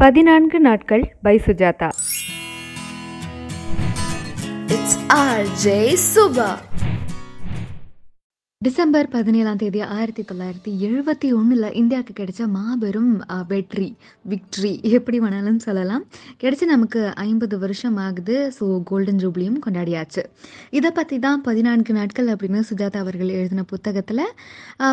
[0.00, 1.88] பதினான்கு நாட்கள் by Sujatha.
[4.74, 4.92] It's
[5.38, 5.66] RJ
[6.12, 6.50] Suba.
[8.60, 13.12] December பதினேழாம் தேதி ஆயிரத்தி தொள்ளாயிரத்தி எழுபத்தி ஒன்றில் இந்தியாவுக்கு கிடைச்ச மாபெரும்
[13.52, 13.88] வெற்றி
[14.30, 16.04] விக்ட்ரி எப்படி வேணாலும் சொல்லலாம்.
[16.42, 20.24] கிடைச்சி நமக்கு ஐம்பது வருஷம் ஆகுது ஸோ கோல்டன் ஜூப்ளியும் கொண்டாடியாச்சு.
[20.70, 24.26] இதை பற்றி தான் பதினான்கு நாட்கள் அப்படின்னு சுஜாதா அவர்கள் எழுதின புத்தகத்தில்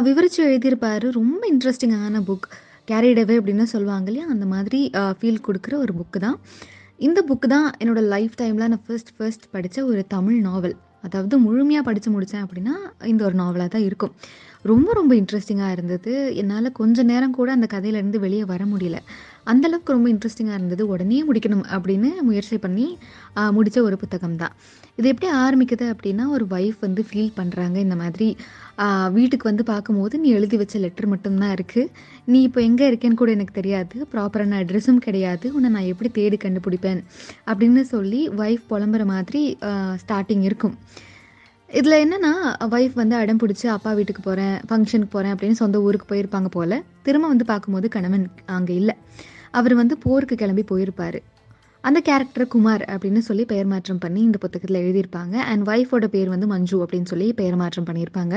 [0.10, 1.10] விவரித்து எழுதியிருப்பாரு.
[1.22, 2.48] ரொம்ப இன்ட்ரெஸ்டிங்கான புக்
[2.92, 4.28] கேரிடவே அப்படின்னு சொல்லுவாங்க இல்லையா?
[4.36, 4.80] அந்த மாதிரி
[5.20, 6.38] ஃபீல் கொடுக்குற ஒரு புக்கு தான்.
[7.08, 10.76] இந்த புக்கு தான் என்னோட லைஃப் டைமில் நான் ஃபர்ஸ்ட் ஃபர்ஸ்ட் படித்த ஒரு தமிழ் நாவல்
[11.08, 12.76] அதாவது முழுமையாக படித்து முடித்தேன் அப்படின்னா
[13.12, 14.14] இந்த ஒரு நாவலாக தான் இருக்கும்.
[14.72, 16.14] ரொம்ப ரொம்ப இன்ட்ரெஸ்டிங்காக இருந்தது.
[16.42, 19.00] என்னால் கொஞ்ச நேரம் கூட அந்த கதையிலேருந்து வெளியே வர முடியல.
[19.52, 20.84] அந்தளவுக்கு ரொம்ப இன்ட்ரெஸ்டிங்காக இருந்தது.
[20.94, 22.88] உடனே முடிக்கணும் அப்படின்னு முயற்சி பண்ணி
[23.58, 24.54] முடித்த ஒரு புத்தகம் தான்
[25.00, 28.28] இது எப்படி ஆரம்பிக்குது அப்படின்னா ஒரு ஒய்ஃப் வந்து ஃபீல் பண்ணுறாங்க இந்த மாதிரி.
[29.18, 31.90] வீட்டுக்கு வந்து பார்க்கும்போது நீ எழுதி வச்ச லெட்டர் மட்டும்தான் இருக்குது
[32.34, 33.96] நீ இப்போ எங்கே இருக்கேன்னு கூட எனக்கு தெரியாது.
[34.14, 35.48] ப்ராப்பரான அட்ரெஸும் கிடையாது.
[35.58, 37.02] உன்னை நான் எப்படி தேடி கண்டுபிடிப்பேன்?
[37.50, 39.44] அப்படின்னு சொல்லி ஒய்ஃப் புலம்புற மாதிரி
[40.04, 40.78] ஸ்டார்டிங் இருக்கும்.
[41.70, 42.34] இதில் என்னென்னா
[42.76, 46.76] ஒய்ஃப் வந்து அடம் பிடிச்சி அப்பா வீட்டுக்கு போகிறேன் ஃபங்க்ஷனுக்கு போகிறேன் அப்படின்னு சொந்த ஊருக்கு போயிருப்பாங்க போல்.
[47.06, 48.28] திரும்ப வந்து பார்க்கும்போது கணவன்
[48.58, 48.96] அங்கே இல்லை.
[49.60, 51.20] அவர் வந்து போருக்கு கிளம்பி போயிருப்பார்.
[51.88, 55.36] அந்த கேரக்டர் குமார் அப்படின்னு சொல்லி பெயர் மாற்றம் பண்ணி இந்த புத்தகத்தில் எழுதியிருப்பாங்க.
[55.52, 58.36] அண்ட் ஒய்ஃபோட பேர் வந்து மஞ்சு அப்படின்னு சொல்லி பெயர் மாற்றம் பண்ணியிருப்பாங்க.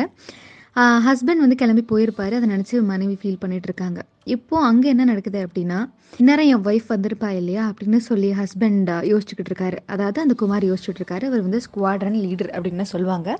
[1.06, 2.34] ஹஸ்பண்ட் வந்து கிளம்பி போயிருப்பாரு.
[2.38, 4.00] அதை நினச்சி மனைவி ஃபீல் பண்ணிட்டு இருக்காங்க.
[4.34, 5.78] இப்போ அங்கே என்ன நடக்குது அப்படின்னா
[6.20, 7.62] இந்நேரம் என் ஒய்ஃப் வந்திருப்பா இல்லையா?
[7.70, 9.78] அப்படின்னு சொல்லி ஹஸ்பண்ட் யோசிச்சுக்கிட்டு இருக்காரு.
[9.94, 11.24] அதாவது அந்த குமார் யோசிச்சுட்டு இருக்காரு.
[11.30, 13.38] அவர் வந்து ஸ்குவாட்ரன் லீடர் அப்படின்னு சொல்லுவாங்க.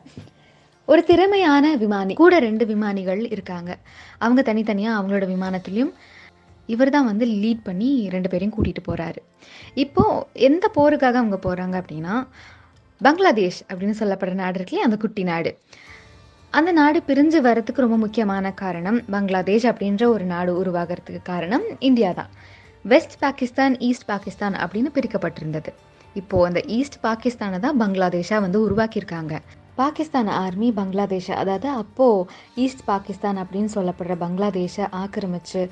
[0.92, 3.70] ஒரு திறமையான விமானி கூட ரெண்டு விமானிகள் இருக்காங்க.
[4.24, 5.92] அவங்க தனித்தனியாக அவங்களோட விமானத்துலேயும்
[6.74, 9.20] இவர் தான் வந்து லீட் பண்ணி ரெண்டு பேரையும் கூட்டிகிட்டு போகிறாரு
[9.84, 12.14] இப்போது எந்த போருக்காக அவங்க போகிறாங்க அப்படின்னா
[13.00, 15.50] பங்களாதேஷ் அப்படின்னு சொல்லப்படுற நாடு இருக்குல்லையே அந்த குட்டி நாடு.
[16.52, 22.32] அந்த நாடு பிரிஞ்சு வரதுக்கு ரொம்ப முக்கியமான காரணம் பங்களாதேஷ் அப்படின்ற ஒரு நாடு உருவாகிறதுக்கு காரணம் இந்தியா தான்
[22.84, 25.72] வெஸ்ட் பாகிஸ்தான் ஈஸ்ட் பாகிஸ்தான் அப்படின்னு பிரிக்கப்பட்டிருந்தது.
[26.20, 29.34] இப்போ அந்த ஈஸ்ட் பாகிஸ்தானை தான் பங்களாதேஷாக வந்து உருவாக்கியிருக்காங்க.
[29.80, 32.26] பாகிஸ்தான் ஆர்மி பங்களாதேஷை அதாவது அப்போது
[32.64, 35.62] ஈஸ்ட் பாகிஸ்தான் அப்படின்னு சொல்லப்படுற பங்களாதேஷை ஆக்கிரமிச்சு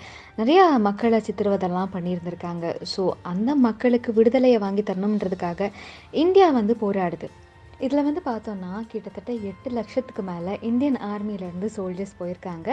[0.41, 2.67] நிறையா மக்களை சித்திரவதெல்லாம் பண்ணியிருந்திருக்காங்க.
[2.94, 5.71] ஸோ அந்த மக்களுக்கு விடுதலையை வாங்கி தரணுன்றதுக்காக
[6.25, 7.28] இந்தியா வந்து போராடுது.
[7.84, 12.69] இதில் வந்து பார்த்தோன்னா கிட்டத்தட்ட எட்டு லட்சத்துக்கு மேலே இந்தியன் ஆர்மியிலேருந்து சோல்ஜர்ஸ் போயிருக்காங்க.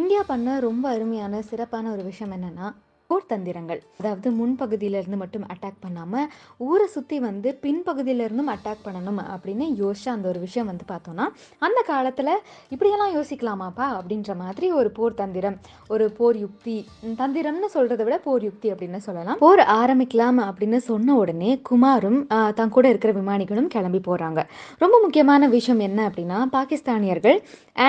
[0.00, 2.68] இந்தியா பண்ண ரொம்ப அருமையான சிறப்பான ஒரு விஷயம் என்னென்னா
[3.10, 3.80] போர் தந்திரங்கள்.
[4.00, 6.26] அதாவது முன்பகுதியிலேருந்து மட்டும் அட்டாக் பண்ணாமல்
[6.66, 11.24] ஊரை சுற்றி வந்து பின்பகுதியிலேருந்தும் அட்டாக் பண்ணணும் அப்படின்னு யோசிச்சா அந்த ஒரு விஷயம் வந்து பார்த்தோன்னா
[11.66, 12.32] அந்த காலத்தில்
[12.74, 15.56] இப்படியெல்லாம் யோசிக்கலாமாப்பா அப்படின்ற மாதிரி ஒரு போர் தந்திரம்
[15.94, 16.76] ஒரு போர் யுக்தி
[17.22, 19.38] தந்திரம்னு சொல்கிறத விட போர் யுக்தி அப்படின்னு சொல்லலாம்.
[19.44, 22.20] போர் ஆரம்பிக்கலாம் அப்படின்னு சொன்ன உடனே குமாரும்
[22.60, 24.40] தன் கூட இருக்கிற விமானிகளும் கிளம்பி போகிறாங்க
[24.84, 27.38] ரொம்ப முக்கியமான விஷயம் என்ன அப்படின்னா பாகிஸ்தானியர்கள்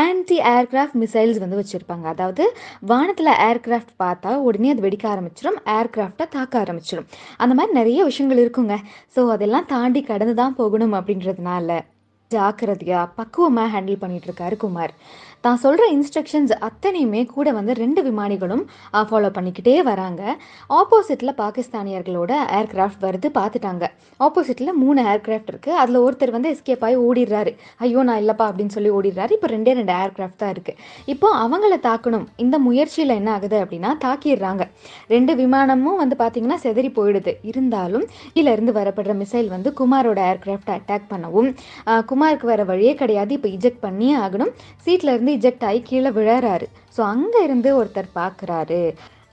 [0.02, 2.06] ஆன்டி ஏர்கிராஃப்ட் மிசைல்ஸ் வந்து வச்சுருப்பாங்க.
[2.16, 2.44] அதாவது
[2.92, 7.08] வானத்தில் ஏர்கிராஃப்ட் பார்த்தா உடனே அது வெடிக்க ஆரம்பிச்சிடும் ஏர்க்ராஃப்டை தாக்க ஆரம்பிச்சிடும்
[7.44, 8.78] அந்த மாதிரி நிறைய விஷயங்கள் இருக்குங்க.
[9.16, 11.80] ஸோ அதெல்லாம் தாண்டி கடந்து தான் போகணும் அப்படின்றதுனால
[12.32, 14.94] ஜாக்கிரதையாக பக்குவமாக ஹேண்டில் பண்ணிட்டு இருக்காரு குமார்.
[15.46, 18.64] தான் சொல்கிற இன்ஸ்ட்ரக்ஷன்ஸ் அத்தனையுமே கூட வந்து ரெண்டு விமானிகளும்
[19.10, 20.22] ஃபாலோ பண்ணிக்கிட்டே வராங்க.
[20.80, 23.86] ஆப்போசிட்டில் பாகிஸ்தானியர்களோட ஏர்கிராஃப்ட் வருது பார்த்துட்டாங்க
[24.26, 27.54] ஆப்போசிட்டில் மூணு ஏர்கிராஃப்ட் இருக்குது அதில் ஒருத்தர் வந்து எஸ்கேப் ஆகி ஓடிடுறாரு.
[27.86, 29.32] ஐயோ நான் இல்லைப்பா அப்படின்னு சொல்லி ஓடிடுறாரு.
[29.38, 30.78] இப்போ ரெண்டே ரெண்டு ஏர்கிராஃப்ட் தான் இருக்குது
[31.14, 32.28] இப்போ அவங்கள தாக்கணும்.
[32.46, 34.64] இந்த முயற்சியில் என்ன ஆகுது அப்படின்னா தாக்கிடுறாங்க.
[35.16, 37.34] ரெண்டு விமானமும் வந்து பார்த்தீங்கன்னா செதறி போயிடுது.
[37.52, 41.52] இருந்தாலும் கீழே இருந்து வரப்படுற மிசைல் வந்து குமாரோட ஏர்கிராஃப்டை அட்டாக் பண்ணவும்
[42.12, 43.34] குமாருக்கு வர வழியே கிடையாது.
[43.40, 44.54] இப்போ இஜெக்ட் பண்ணியே ஆகணும்.
[44.86, 46.68] சீட்டில் இருந்து இஜெக்ட் ஆகி கீழே விழறாரு.
[46.98, 48.82] ஸோ அங்கே இருந்து ஒருத்தர் பார்க்குறாரு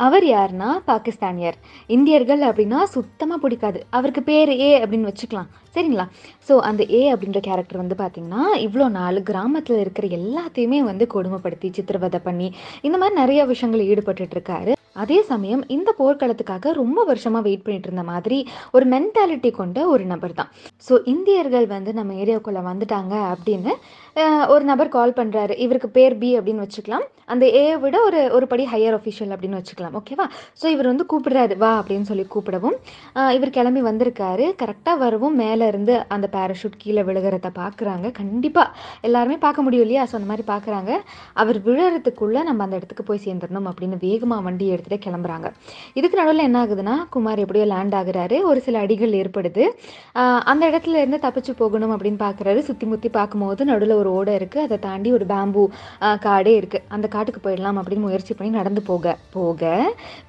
[0.01, 0.69] அவர் யாருன்னா?
[0.91, 1.57] பாகிஸ்தானியர்.
[1.97, 3.79] இந்தியர்கள் அப்படின்னா சுத்தமாக பிடிக்காது.
[3.97, 5.51] அவருக்கு பேர் ஏ அப்படின்னு வச்சுக்கலாம்.
[5.75, 6.07] சரிங்களா?
[6.49, 12.23] ஸோ அந்த ஏ அப்படின்ற கேரக்டர் வந்து பார்த்திங்கன்னா இவ்வளோ நாள் கிராமத்தில் இருக்கிற எல்லாத்தையுமே வந்து கொடுமைப்படுத்தி சித்திரவதை
[12.29, 12.51] பண்ணி
[12.89, 18.39] இந்த மாதிரி நிறைய விஷயங்கள் ஈடுபட்டுருக்காரு அதே சமயம் இந்த போர்க்களத்துக்காக ரொம்ப வருஷமாக வெயிட் பண்ணிட்டு இருந்த மாதிரி
[18.77, 20.51] ஒரு மென்டாலிட்டி கொண்ட ஒரு நபர் தான்.
[20.89, 23.75] ஸோ இந்தியர்கள் வந்து நம்ம ஏரியாவுக்குள்ளே வந்துட்டாங்க அப்படின்னு
[24.53, 27.05] ஒரு நபர் கால் பண்ணுறாரு இவருக்கு பேர் பி அப்படின்னு வச்சுக்கலாம்.
[27.33, 29.97] அந்த ஏ விட ஒரு ஒரு படி ஹையர் அஃபிஷியல் அப்படின்னு வச்சுக்கலாம்.
[29.99, 30.27] ஓகேவா
[30.61, 31.55] ஸோ இவர் வந்து கூப்பிடுறாரு.
[31.63, 32.77] வா அப்படின்னு சொல்லி கூப்பிடவும்
[33.37, 34.47] இவர் கிளம்பி வந்திருக்காரு.
[34.63, 38.75] கரெக்டாக வரவும் மேலே இருந்து அந்த பேராஷூட் கீழே விழுகிறத பார்க்குறாங்க கண்டிப்பாக
[39.09, 40.05] எல்லாருமே பார்க்க முடியும் இல்லையா?
[40.11, 40.93] ஸோ அந்த மாதிரி பார்க்குறாங்க
[41.43, 45.49] அவர் விழுறதுக்குள்ளே நம்ம அந்த இடத்துக்கு போய் சேர்ந்துடணும் அப்படின்னு வேகமாக வண்டி எடுத்துகிட்டு கிளம்புறாங்க.
[45.99, 48.37] இதுக்கு நடுவில் என்ன ஆகுதுன்னா குமார் எப்படியோ லேண்ட் ஆகுறாரு.
[48.51, 49.65] ஒரு சில அடிகள் ஏற்படுது.
[50.51, 54.79] அந்த இடத்துல இருந்து தப்பிச்சு போகணும் அப்படின்னு பார்க்குறாரு சுற்றி முற்றி பார்க்கும்போது நடுவில் ஒரு ஓடை இருக்குது அதை
[54.89, 55.65] தாண்டி ஒரு பேம்பு
[56.27, 59.73] காடே இருக்குது அந்த காட்டுக்கு போயிடலாம் அப்படின்னு முயற்சி பண்ணி நடந்து போக போக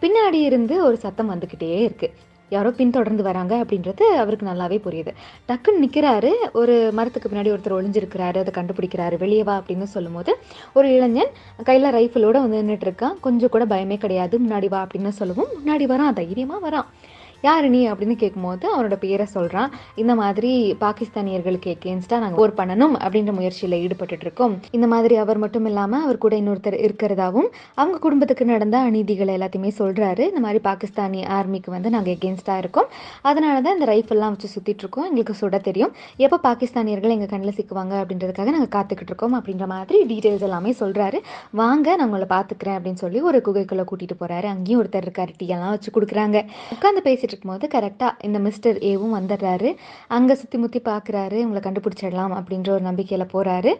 [0.04, 5.12] பின்னாடி இருந்து ஒரு சத்தம் வந்துக்கிட்டே இருக்குது யாரோ பின்தொடர்ந்து வராங்க அப்படின்றது அவருக்கு நல்லாவே புரியுது.
[5.50, 6.32] டக்குன்னு நிற்கிறாரு
[6.62, 10.34] ஒரு மரத்துக்கு பின்னாடி ஒருத்தர் ஒளிஞ்சிருக்கிறாரு அதை கண்டுபிடிக்கிறாரு வெளியே வா அப்படின்னு சொல்லும்போது
[10.74, 11.32] ஒரு இளைஞன்
[11.70, 13.16] கையில் ரைஃபிளோடு வந்து நின்றுட்டு இருக்கான்.
[13.28, 16.90] கொஞ்சம் கூட பயமே கிடையாது முன்னாடி வா அப்படின்னு சொல்லவும் முன்னாடி வரான் தைரியமாக வரான்.
[17.42, 17.82] யார் நீ?
[17.92, 20.52] அப்படின்னு கேட்கும்போது அவனோட பேரை சொல்கிறான் இந்த மாதிரி
[20.86, 26.36] பாகிஸ்தானியர்களுக்கு எகேன்ஸ்டாக நாங்கள் போர் பண்ணணும் அப்படின்ற முயற்சியில் ஈடுபட்டுட்ருக்கோம் இந்த மாதிரி அவர் மட்டும் இல்லாமல் அவர் கூட
[26.36, 32.58] இன்னொருத்தர் இருக்கிறதாவும் அவங்க குடும்பத்துக்கு நடந்த அநீதிகளை எல்லாத்தையுமே சொல்கிறாரு இந்த மாதிரி பாகிஸ்தானி ஆர்மிக்கு வந்து நாங்கள் எகேன்ஸ்டாக
[32.58, 32.90] இருக்கோம்.
[33.22, 35.06] அதனால தான் இந்த ரைஃபிள்லாம் வச்சு சுற்றிட்டு இருக்கோம்.
[35.06, 35.94] எங்களுக்கு சுட தெரியும்.
[36.26, 41.20] எப்போ பாகிஸ்தானியர்கள் எங்கள் கண்ணில் சிக்குவாங்க அப்படின்றதுக்காக நாங்கள் காத்துக்கிட்டு இருக்கோம் அப்படின்ற மாதிரி டீட்டெயில்ஸ் எல்லாமே சொல்கிறாரு
[41.62, 45.34] வாங்க நான் உங்களை பார்த்துக்கிறேன் அப்படின்னு சொல்லி ஒரு குகைக்குள்ளே கூட்டிகிட்டு போகிறாரு அங்கேயும் ஒருத்தர் இருக்காரு.
[45.38, 46.38] டீ எல்லாம் வச்சு கொடுக்குறாங்க.
[46.76, 49.72] உட்காந்து பேசிட்டு இருக்கும்போது கரெக்டாக இந்த மிஸ்டர் ஏவும் வந்துடுறாரு.
[50.18, 53.74] அங்கே சுற்றி முற்றி பார்க்குறாரு இவங்களை கண்டுபிடிச்சிடலாம் அப்படின்ற ஒரு நம்பிக்கையில் போகிறாரு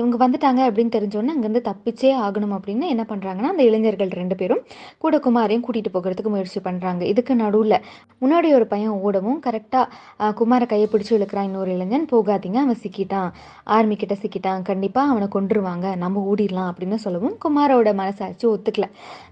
[0.00, 4.62] இவங்க வந்துட்டாங்க அப்படின்னு தெரிஞ்சோன்னே அங்கேருந்து தப்பிச்சே ஆகணும் அப்படின்னு என்ன பண்ணுறாங்கன்னா அந்த இளைஞர்கள் ரெண்டு பேரும்
[5.04, 7.78] கூட குமாரையும் கூட்டிகிட்டு போகிறதுக்கு முயற்சி பண்ணுறாங்க இதுக்கு நடுவில்
[8.22, 11.46] முன்னாடி ஒரு பையன் ஓடவும் கரெக்டாக குமாரை கையை பிடிச்சி இழுக்கிறான்.
[11.48, 13.30] இன்னொரு இளைஞன் போகாதீங்க அவன் சிக்கிட்டான்.
[13.76, 14.62] ஆர்மி கிட்ட சிக்கிட்டான்.
[14.68, 18.86] கண்டிப்பாக அவனை கொண்டுருவாங்க நம்ம ஓடிடலாம் அப்படின்னு சொல்லவும் குமாரோட மனசாட்சி ஒத்துக்கல.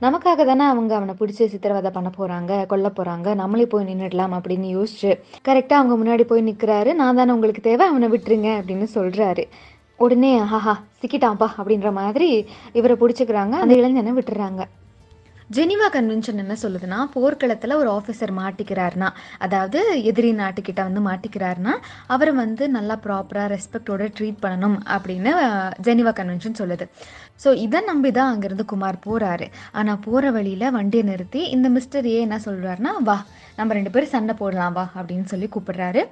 [0.05, 5.19] நமக்காக தானே அவங்க அவனை பிடிச்சி சித்திரவதை பண்ண போகிறாங்க கொல்ல போகிறாங்க நம்மளே போய் நின்றுடலாம் அப்படின்னு யோசிச்சு
[5.49, 9.45] கரெக்டாக அவங்க முன்னாடி போய் நிற்கிறாரு நான் தானே உங்களுக்கு தேவை அவனை விட்டுருங்க அப்படின்னு சொல்கிறாரு
[9.97, 13.51] உடனே ஆஹா சிக்கிட்டான்ப்பா அப்படின்ற மாதிரி இவரை பிடிச்சிக்கிறாங்க.
[13.51, 14.65] அந்த இளைஞனை விட்டுறாங்க.
[15.57, 19.09] ஜெனிவா கன்வென்ஷன் என்ன சொல்லுதுன்னா போர்க்களத்தில் ஒரு ஆஃபீஸர் மாட்டிக்கிறாருனா
[19.45, 19.79] அதாவது
[20.11, 21.73] எதிரி நாட்டுக்கிட்ட வந்து மாட்டிக்கிறாருனா
[22.15, 25.33] அவரை வந்து நல்லா ப்ராப்பராக ரெஸ்பெக்டோட ட்ரீட் பண்ணணும் அப்படின்னு
[25.89, 26.87] ஜெனிவா கன்வென்ஷன் சொல்லுது.
[27.43, 29.47] ஸோ இதை நம்பி தான் அங்கேருந்து குமார் போகிறாரு
[29.79, 33.19] ஆனால் போகிற வழியில் வண்டியை நிறுத்தி இந்த மிஸ்டர் ஏ என்ன சொல்கிறாருன்னா வா
[33.59, 36.03] நம்ம ரெண்டு பேரும் சண்டை போடலாம் வா அப்படின்னு சொல்லி கூப்பிடுறாரு.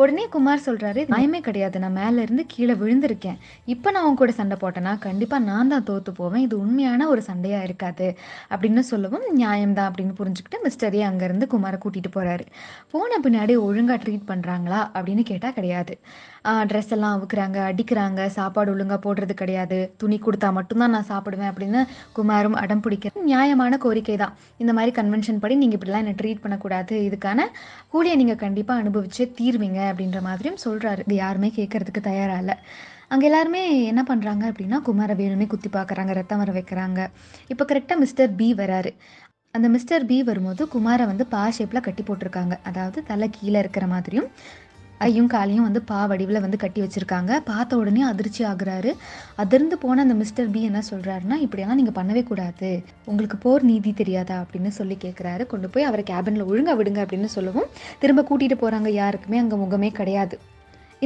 [0.00, 1.76] உடனே குமார் சொல்கிறாரு பயமே கிடையாது.
[1.84, 3.38] நான் மேலேருந்து கீழே விழுந்திருக்கேன்.
[3.74, 6.44] இப்போ நான் உன் கூட சண்டை போட்டேன்னா கண்டிப்பாக நான் தான் தோற்று போவேன்.
[6.46, 8.08] இது உண்மையான ஒரு சண்டையாக இருக்காது.
[8.54, 12.44] அப்படின்னு சொல்லவும் நியாயம்தான் அப்படின்னு புரிஞ்சுக்கிட்டு மிஸ்டரே அங்கேருந்து குமாரை கூட்டிகிட்டு போகிறாரு
[12.92, 15.94] போன பின்னாடி ஒழுங்காக ட்ரீட் பண்ணுறாங்களா அப்படின்னு கேட்டால் கிடையாது.
[16.70, 19.78] ட்ரெஸ் எல்லாம் அவுக்குறாங்க அடிக்கிறாங்க சாப்பாடு ஒழுங்காக போடுறது கிடையாது.
[20.02, 21.80] துணி கொடுத்தா மட்டும்தான் நான் சாப்பிடுவேன் அப்படின்னு
[22.18, 26.94] குமாரும் அடம் பிடிக்க நியாயமான கோரிக்கை தான் இந்த மாதிரி கன்வென்ஷன் படி நீங்கள் இப்படிலாம் என்னை ட்ரீட் பண்ணக்கூடாது.
[27.08, 27.48] இதுக்கான
[27.94, 32.56] கூலியை நீங்கள் கண்டிப்பாக அனுபவிச்சே தீர்வீங்க அப்படின்ற மாதிரியும் சொல்கிறாரு இது யாருமே கேட்கறதுக்கு தயாராக இல்லை.
[33.10, 37.00] அங்கே எல்லாருமே என்ன பண்ணுறாங்க அப்படின்னா குமாரை வேணுமே குத்தி பார்க்குறாங்க ரத்தம் வர வைக்கிறாங்க.
[37.52, 38.90] இப்போ கரெக்டாக மிஸ்டர் பி வராரு.
[39.54, 42.56] அந்த மிஸ்டர் பி வரும்போது குமாரை வந்து பா ஷேப்பில் கட்டி போட்டிருக்காங்க.
[42.70, 44.28] அதாவது தலை கீழே இருக்கிற மாதிரியும்
[45.06, 47.32] ஐயும் காலையும் வந்து பா வடிவில் வந்து கட்டி வச்சுருக்காங்க.
[47.50, 48.92] பார்த்த உடனே அதிர்ச்சி ஆகுறாரு.
[49.44, 52.70] அதிர்ந்து போன அந்த மிஸ்டர் பி என்ன சொல்கிறாருன்னா இப்படியெல்லாம் நீங்கள் பண்ணவே கூடாது.
[53.10, 54.38] உங்களுக்கு போர் நீதி தெரியாதா?
[54.44, 57.70] அப்படின்னு சொல்லி கேட்குறாரு கொண்டு போய் அவரை கேபினில் ஒழுங்காக விடுங்க அப்படின்னு சொல்லவும்
[58.04, 60.38] திரும்ப கூட்டிகிட்டு போகிறாங்க யாருக்குமே அங்கே முகமே கிடையாது.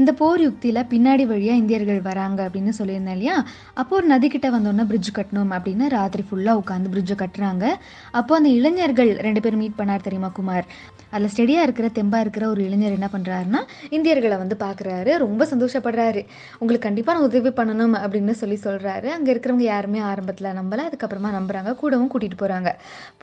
[0.01, 3.37] இந்த போர் யுக்தியில் பின்னாடி வழியாக இந்தியர்கள் வராங்க அப்படின்னு சொல்லியிருந்தேன் இல்லையா?
[3.81, 7.65] அப்போ ஒரு நதிக்கிட்ட வந்தோன்னே பிரிட்ஜ் கட்டணும் அப்படின்னு ராத்திரி ஃபுல்லாக உட்காந்து பிரிட்ஜை கட்டுறாங்க.
[8.11, 10.67] அப்போ அந்த இளைஞர்கள் ரெண்டு பேரும் மீட் பண்ணார் தெரியுமா குமார்?
[11.15, 13.61] அதில் ஸ்டெடியாக இருக்கிற தெம்பாக இருக்கிற ஒரு இளைஞர் என்ன பண்ணுறாருன்னா
[13.91, 16.23] இந்தியர்களை வந்து பார்க்குறாரு ரொம்ப சந்தோஷப்படுறாரு.
[16.59, 20.85] உங்களுக்கு கண்டிப்பாக நான் உதவி பண்ணணும் அப்படின்னு சொல்லி சொல்கிறாரு அங்கே இருக்கிறவங்க யாருமே ஆரம்பத்தில் நம்பலை.
[20.91, 21.73] அதுக்கப்புறமா நம்புறாங்க.
[21.83, 22.73] கூடவும் கூட்டிகிட்டு போகிறாங்க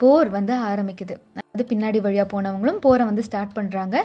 [0.02, 1.16] போர் வந்து ஆரம்பிக்குது.
[1.54, 3.96] அது பின்னாடி வழியாக போனவங்களும் போகிற வந்து ஸ்டார்ட் பண்ணுறாங்க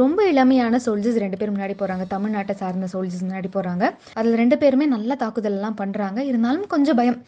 [0.00, 3.84] ரொம்ப இளமையான சோல்ஜர்ஸ் ரெண்டு பேர் முன்னாடி போகிறாங்க தமிழ்நாட்டை சார்ந்த சோல்ஜர்ஸ் முன்னாடி போகிறாங்க
[4.20, 7.18] அதில் ரெண்டு பேருமே நல்ல தாக்குதல் எல்லாம் பண்ணுறாங்க இருந்தாலும் கொஞ்சம் பயம்.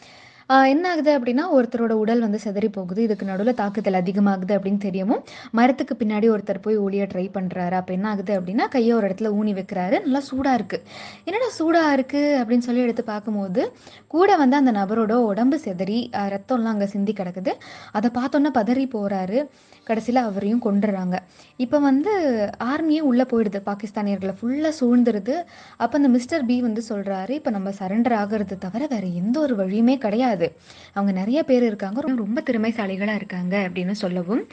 [0.72, 3.00] என்ன ஆகுது அப்படின்னா ஒருத்தரோட உடல் வந்து செதறி போகுது.
[3.06, 5.22] இதுக்கு நடுவில் தாக்குதல் அதிகமாகுது அப்படின்னு தெரியவும்
[5.58, 9.52] மரத்துக்கு பின்னாடி ஒருத்தர் போய் ஒளிய ட்ரை பண்ணுறாரு அப்போ என்ன ஆகுது அப்படின்னா கையை ஒரு இடத்துல ஊனி
[9.58, 9.96] வைக்கிறாரு.
[10.06, 10.84] நல்லா சூடாக இருக்குது
[11.28, 13.64] என்னடா சூடாக இருக்குது அப்படின்னு சொல்லி எடுத்து பார்க்கும்போது
[14.14, 15.98] கூட வந்து அந்த நபரோட உடம்பு சிதறி
[16.34, 17.54] ரத்தம்லாம் அங்கே சிந்தி கிடக்குது.
[17.98, 19.41] அதை பார்த்தோன்னே பதறி போகிறாரு
[19.88, 21.17] கடைசியில் அவரையும் கொண்டுறாங்க
[21.65, 22.12] இப்போ வந்து
[22.70, 23.58] ஆர்மியே உள்ளே போயிடுது.
[23.69, 25.34] பாகிஸ்தானியர்களை ஃபுல்லாக சூழ்ந்துருது.
[25.82, 29.94] அப்போ அந்த மிஸ்டர் பி வந்து சொல்கிறாரு இப்போ நம்ம சரண்டர் ஆகிறது தவிர வேறு எந்த ஒரு வழியுமே
[30.06, 30.34] கிடையாது.
[30.93, 32.00] அவங்க நிறைய பேர் இருக்காங்க.
[32.00, 34.44] ரொம்ப- ரொம்ப திறமைசாலிகளாக இருக்காங்க அப்படின்னு சொல்லவும்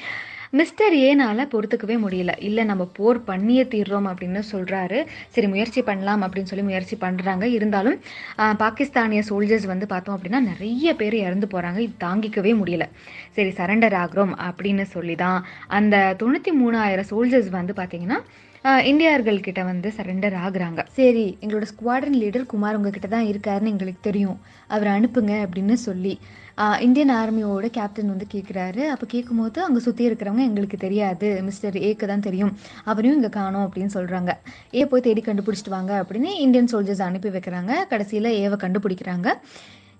[0.55, 2.31] மிஸ்டர் ஏனால் பொறுத்துக்கவே முடியல.
[2.39, 4.97] இல்லை நம்ம போர் பண்ணியே தீர்றோம் அப்படின்னு சொல்கிறாரு
[5.29, 7.97] சரி முயற்சி பண்ணலாம் அப்படின்னு சொல்லி முயற்சி பண்ணுறாங்க இருந்தாலும்
[8.57, 12.83] பாகிஸ்தானிய சோல்ஜர்ஸ் வந்து பார்த்தோம் அப்படின்னா நிறைய பேர் இறந்து போகிறாங்க இது தாங்கிக்கவே முடியல.
[13.31, 18.19] சரி சரண்டர் ஆகுறோம் அப்படின்னு சொல்லி தான் அந்த தொண்ணூற்றி மூணாயிரம் சோல்ஜர்ஸ் வந்து பார்த்தீங்கன்னா
[18.65, 18.83] ஆஹ்,
[19.67, 20.81] வந்து சரண்டர் ஆகுறாங்க.
[20.95, 24.37] சரி எங்களோட ஸ்குவாட்ரன் லீடர் குமார் உங்ககிட்ட தான் இருக்காருன்னு எங்களுக்கு தெரியும்.
[24.69, 26.13] அவரை அனுப்புங்க அப்படின்னு சொல்லி.
[26.81, 31.29] இந்தியன் ஆர்மியோட கேப்டன் வந்து கேட்குறாரு அப்போ கேட்கும்போது அங்கே சுற்றி இருக்கிறவங்க எங்களுக்கு தெரியாது.
[31.47, 32.53] மிஸ்டர் ஏக்கு தான் தெரியும்.
[32.85, 34.31] அவரையும் இங்கே காணும் அப்படின்னு சொல்கிறாங்க
[34.73, 37.73] ஏ போய் தேடி கண்டுபிடிச்சிட்டு வாங்க அப்படின்னு இந்தியன் சோல்ஜர்ஸ் அனுப்பி வைக்கிறாங்க.
[37.91, 39.27] கடைசியில் ஏவை கண்டுபிடிக்கிறாங்க.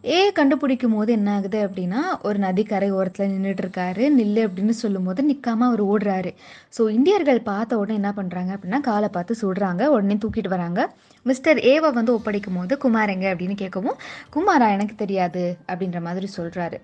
[0.04, 5.68] ஏ கண்டுபிடிக்கும் போது என்ன ஆகுது அப்படின்னா ஒரு நதிக்கரை ஓரத்தில் நின்றுட்டு இருக்காரு நில்லு அப்படின்னு சொல்லும்போது நிற்காம
[5.70, 6.32] அவர் ஓடுறாரு.
[6.78, 9.86] ஸோ இந்தியர்கள் பார்த்த உடனே என்ன பண்ணுறாங்க அப்படின்னா காலை பார்த்து சுடுறாங்க.
[9.86, 10.82] உடனே தூக்கிட்டு வராங்க.
[11.26, 13.36] மிஸ்டர் ஏவை வந்து ஒப்படைக்கும் போது குமார் எங்க?
[13.36, 13.98] அப்படின்னு கேட்கவும்
[14.36, 15.58] குமாரா எனக்கு தெரியாது.
[15.72, 16.80] அப்படின்ற மாதிரி சொல்கிறாரு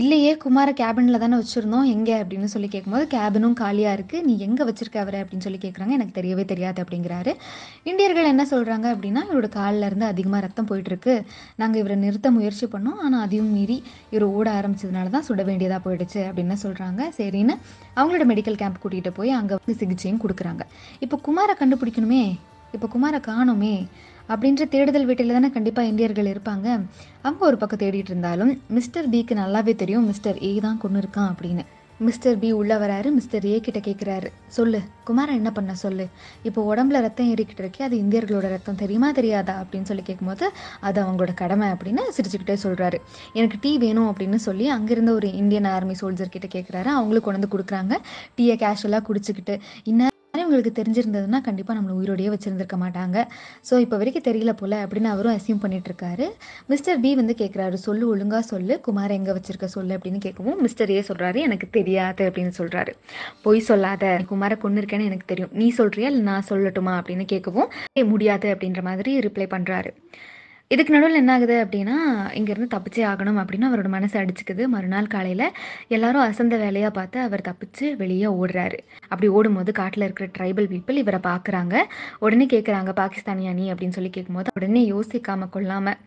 [0.00, 1.86] இல்லையே குமார கேபினில் தானே வச்சுருந்தோம்.
[1.86, 2.14] எங்கே?
[2.22, 5.20] அப்படின்னு சொல்லி கேட்கும்போது கேபினும் காலியாக இருக்குது நீ எங்கே வச்சிருக்க அவரை?
[5.20, 7.32] அப்படின்னு சொல்லி கேட்குறாங்க எனக்கு தெரியவே தெரியாது அப்படிங்கிறாரு.
[7.82, 11.14] இந்தியர்கள் என்ன சொல்கிறாங்க அப்படின்னா இவரோட காலில் இருந்து அதிகமாக ரத்தம் போயிட்டுருக்கு
[11.56, 12.98] நாங்கள் இவரை நிறுத்த முயற்சி பண்ணோம்.
[13.04, 17.56] ஆனால் அதையும் மீறி இவர் ஓட ஆரம்பிச்சதுனால தான் சுட வேண்டியதாக போயிடுச்சு அப்படின்னு சொல்கிறாங்க சரின்னு
[17.96, 20.64] அவங்களோட மெடிக்கல் கேம்ப் கூட்டிகிட்டு போய் அங்கே வந்து சிகிச்சையும் கொடுக்குறாங்க.
[20.98, 22.24] இப்போ குமாரை கண்டுபிடிக்கணுமே.
[22.72, 23.76] இப்போ குமாரை காணுமே.
[24.32, 26.66] அப்படின்ற தேடுதல் வீட்டில் தானே கண்டிப்பாக இந்தியர்கள் இருப்பாங்க.
[27.22, 30.06] அவங்க ஒரு பக்கம் தேடிட்டு இருந்தாலும் மிஸ்டர் பிக்கு நல்லாவே தெரியும்.
[30.06, 31.64] மிஸ்டர் ஏ தான் கொண்டு இருக்கான் அப்படின்னு.
[32.06, 33.08] மிஸ்டர் பி உள்ள வராரு.
[33.16, 34.80] மிஸ்டர் ஏ கிட்ட கேட்குறாரு சொல்லு.
[35.08, 36.06] குமாரன் என்ன பண்ண சொல்லு?
[36.48, 37.82] இப்போ உடம்புல ரத்தம் ஏறிக்கிட்டு இருக்கே.
[37.88, 40.48] அது இந்தியர்களோட ரத்தம் தெரியுமா தெரியாதா அப்படின்னு சொல்லி கேட்கும்போது
[40.88, 43.00] அது அவங்களோட கடமை அப்படின்னு சிரிச்சுக்கிட்டே சொல்கிறாரு
[43.32, 47.54] எனக்கு டீ வேணும் அப்படின்னு சொல்லி அங்கேருந்து ஒரு இந்தியன் ஆர்மி சோல்ஜர் கிட்ட கேட்குறாரு அவங்களுக்கு கொண்டு வந்து
[47.54, 47.96] கொடுக்குறாங்க.
[48.38, 50.12] டீயை கேஷுவலாக குடிச்சிக்கிட்டு இன்னும்
[50.54, 53.16] அவங்களுக்கு தெரிஞ்சிருந்ததுன்னா கண்டிப்பாக நம்மளை உயிரோடையே வச்சுருந்துருக்க மாட்டாங்க.
[53.68, 56.26] ஸோ இப்போ வரைக்கும் தெரியல போல அப்படின்னு அவரும் அசியூம் பண்ணிட்டு இருக்காரு
[56.72, 58.74] மிஸ்டர் பி வந்து கேட்குறாரு சொல்லு ஒழுங்கா சொல்லு.
[58.86, 62.94] குமார் எங்கே வச்சிருக்க சொல்லு அப்படின்னு கேட்கவும் மிஸ்டர் ஏ சொல்கிறாரு எனக்கு தெரியாது அப்படின்னு சொல்கிறாரு
[63.46, 64.04] பொய் சொல்லாத.
[64.30, 65.52] குமாரை கொண்டு இருக்கேன்னு எனக்கு தெரியும்.
[65.62, 66.94] நீ சொல்றியா இல்லை நான் சொல்லட்டுமா?
[67.00, 67.70] அப்படின்னு கேட்கவும்
[68.12, 69.92] முடியாது அப்படின்ற மாதிரி ரிப்ளை பண்ணுறாரு
[70.70, 71.96] இதுக்கு நடுவில் என்ன ஆகுது அப்படின்னா
[72.34, 74.64] இங்கேருந்து தப்பிச்சே ஆகணும் அப்படின்னு அவரோட மனசு அடிச்சுக்குது.
[74.66, 75.44] மறுநாள் காலையில்
[75.88, 78.78] எல்லாரும் அசந்த வேலையாக பார்த்து அவர் தப்பிச்சு வெளியே ஓடுறாரு.
[79.08, 81.74] அப்படி ஓடும்போது காட்டில் இருக்கிற ட்ரைபல் பீப்புள் இவரை பார்க்குறாங்க
[82.18, 83.72] உடனே கேட்குறாங்க பாகிஸ்தானியா நீ?
[83.72, 86.00] அப்படின்னு சொல்லி கேட்கும்போது உடனே யோசிக்காம கொள்ளாமல்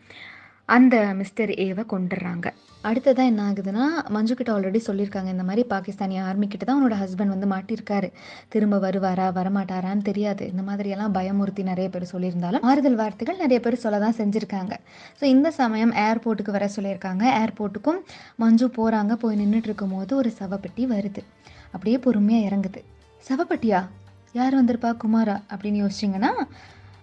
[0.74, 2.48] அந்த மிஸ்டர் ஏவை கொண்டுடுறாங்க
[2.88, 3.84] அடுத்ததான் என்ன ஆகுதுன்னா
[4.14, 5.30] மஞ்சு கிட்ட ஆல்ரெடி சொல்லியிருக்காங்க.
[5.34, 8.08] இந்த மாதிரி பாகிஸ்தானி ஆர்மி கிட்ட தான் உன்னோட ஹஸ்பண்ட் வந்து மாட்டியிருக்காரு
[8.48, 10.44] திரும்ப வருவாரா வரமாட்டாரான்னு தெரியாது.
[10.52, 14.74] இந்த மாதிரியெல்லாம் பயமுறுத்தி நிறைய பேர் சொல்லியிருந்தாலும் ஆறுதல் வார்த்தைகள் நிறைய பேர் சொல்ல தான் செஞ்சுருக்காங்க.
[15.20, 17.24] ஸோ இந்த சமயம் ஏர்போர்ட்டுக்கு வர சொல்லியிருக்காங்க.
[17.42, 18.00] ஏர்போர்ட்டுக்கும்
[18.36, 21.24] மஞ்சு போகிறாங்க போய் நின்றுட்டு இருக்கும்போது ஒரு சவப்பெட்டி வருது.
[21.72, 22.82] அப்படியே பொறுமையாக இறங்குது.
[23.30, 23.80] சவப்பெட்டியா?
[24.32, 24.92] யார் வந்திருப்பா?
[25.04, 25.38] குமாரா?
[25.52, 26.32] அப்படின்னு யோசிச்சிங்கன்னா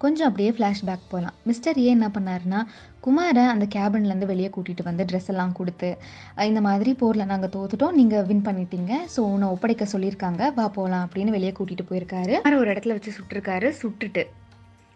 [0.03, 2.59] கொஞ்சம் அப்படியே ஃப்ளாஷ்பேக் போகலாம் மிஸ்டர் ஏ என்ன பண்ணாருன்னா
[3.05, 5.89] குமாரை அந்த கேபின்லேருந்து வெளியே கூட்டிகிட்டு வந்து ட்ரெஸ் எல்லாம் கொடுத்து
[6.49, 11.35] இந்த மாதிரி போரில் நாங்கள் தோத்துட்டோம் நீங்கள் வின் பண்ணிட்டீங்க ஸோ உன்னை ஒப்படைக்க சொல்லியிருக்காங்க வா போகலாம் அப்படின்னு
[11.37, 12.33] வெளியே கூட்டிகிட்டு போயிருக்காரு.
[12.39, 14.23] குமாரை ஒரு இடத்துல வச்சு சுட்டிருக்காரு சுட்டுட்டு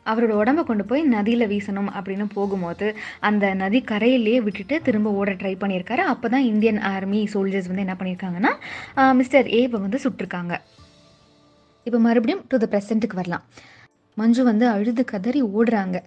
[0.05, 2.87] அவரோட உடம்ப கொண்டு போய் நதியில் வீசணும் அப்படின்னு போகும்போது
[3.27, 6.03] அந்த நதி கரையிலேயே விட்டுட்டு திரும்ப ஓட ட்ரை பண்ணியிருக்காரு.
[6.13, 8.53] அப்போ தான் இந்தியன் ஆர்மி சோல்ஜர்ஸ் வந்து என்ன பண்ணியிருக்காங்கன்னா
[9.19, 10.55] மிஸ்டர் ஏவை வந்து சுட்டிருக்காங்க.
[11.87, 13.45] இப்போ மறுபடியும் டு த ப்ரெசண்ட்டுக்கு வரலாம்.
[14.21, 15.97] மஞ்சு வந்து அழுது கதறி ஓடுறாங்க.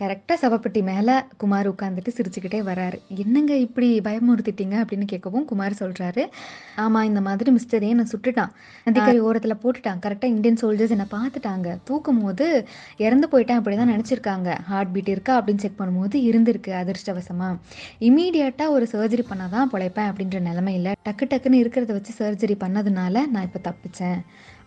[0.00, 2.98] கரெக்டாக சவப்பெட்டி மேலே குமார் உட்காந்துட்டு சிரிச்சுக்கிட்டே வராரு.
[3.22, 6.22] என்னங்க இப்படி பயமுறுத்திட்டீங்க அப்படின்னு கேட்கவும் குமார் சொல்கிறாரு
[6.84, 8.52] ஆமாம் இந்த மாதிரி மிஸ்டர் என்னை சுட்டுட்டான்.
[8.86, 10.00] நதிக்கரை ஓரத்தில் போட்டுட்டான்.
[10.04, 11.74] கரெக்டாக இந்தியன் சோல்ஜர்ஸ் என்னை பார்த்துட்டாங்க.
[11.88, 12.46] தூக்கும் போது
[13.06, 14.48] இறந்து போயிட்டேன் அப்படி தான் நினச்சிருக்காங்க.
[14.70, 17.60] ஹார்ட் பீட் இருக்கா அப்படின்னு செக் பண்ணும்போது இருந்திருக்கு அதிர்ஷ்டவசமாக
[18.08, 23.46] இமீடியட்டாக ஒரு சர்ஜரி பண்ணால் தான் பொழைப்பேன் அப்படின்ற நிலமையில டக்கு டக்குன்னு இருக்கிறத வச்சு சர்ஜரி பண்ணதுனால நான்
[23.50, 24.20] இப்போ தப்பிச்சேன்.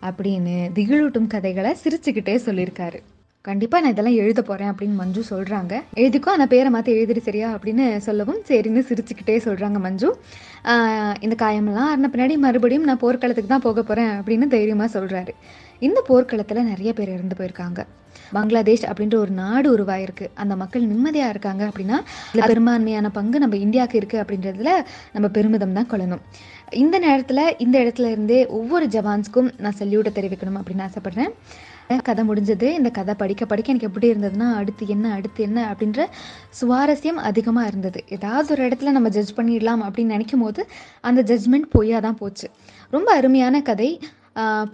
[0.08, 3.00] அப்படின்னு திகிலூட்டும் கதைகளை சிரிச்சுக்கிட்டே சொல்லியிருக்காரு.
[3.48, 7.84] கண்டிப்பாக நான் இதெல்லாம் எழுத போகிறேன் அப்படின்னு மஞ்சு சொல்கிறாங்க எழுதிக்கோ அந்த பேரை மாற்றி எழுதிடு சரியா அப்படின்னு
[8.06, 10.08] சொல்லவும் சரின்னு சிரிச்சுக்கிட்டே சொல்கிறாங்க மஞ்சு.
[11.26, 15.34] இந்த காயமெல்லாம் ஆறின பின்னாடி மறுபடியும் நான் போர்க்களத்துக்கு தான் போக போகிறேன் அப்படின்னு தைரியமாக சொல்கிறாரு
[15.88, 17.80] இந்த போர்க்களத்தில் நிறைய பேர் இறந்து போயிருக்காங்க.
[18.34, 20.26] பங்களாதேஷ் அப்படின்ற ஒரு நாடு உருவாயிருக்கு.
[20.42, 21.98] அந்த மக்கள் நிம்மதியாக இருக்காங்க அப்படின்னா
[22.48, 24.72] பெரும்பான்மையான பங்கு நம்ம இந்தியாவுக்கு இருக்குது அப்படின்றதுல
[25.14, 26.22] நம்ம பெருமிதம் தான் கொள்ளணும்.
[26.70, 31.32] இந்த நேரத்தில் இந்த இடத்துல இருந்தே ஒவ்வொரு ஜவான்ஸ்க்கும் நான் சல்யூட்டை தெரிவிக்கணும் அப்படின்னு ஆசைப்படுறேன்.
[32.08, 32.68] கதை முடிஞ்சது.
[32.78, 36.06] இந்த கதை படிக்க படிக்க எனக்கு எப்படி இருந்ததுன்னா அடுத்து என்ன அடுத்து என்ன அப்படின்ற
[36.60, 38.04] சுவாரஸ்யம் அதிகமாக இருந்தது.
[38.16, 40.66] ஏதாவது ஒரு இடத்துல நம்ம ஜட்ஜ் பண்ணிடலாம் அப்படின்னு நினைக்கும் போது
[41.00, 42.48] அந்த ஜட்ஜ்மெண்ட் பொய்யாக தான் போச்சு.
[42.96, 43.90] ரொம்ப அருமையான கதை.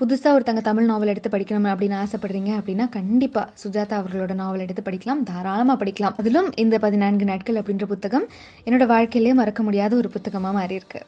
[0.00, 5.22] புதுசாக ஒருத்தங்க தமிழ் நாவல் எடுத்து படிக்கணும் அப்படின்னு ஆசைப்படுறீங்க அப்படின்னா கண்டிப்பாக சுஜாதா அவர்களோட நாவல் எடுத்து படிக்கலாம்.
[5.30, 6.16] தாராளமாக படிக்கலாம்.
[6.22, 8.28] அதிலும் இந்த பதினான்கு நாட்கள் அப்படின்ற புத்தகம்
[8.66, 11.02] என்னோட வாழ்க்கையிலேயே மறக்க முடியாத ஒரு புத்தகமாக மாறியிருக்கு.